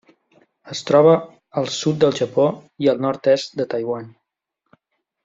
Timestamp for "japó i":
2.23-2.93